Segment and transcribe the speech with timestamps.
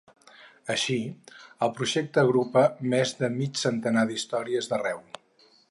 [0.75, 0.95] Així,
[1.67, 2.65] el projecte agrupa
[2.97, 5.07] més de mig centenar d’històries d’arreu.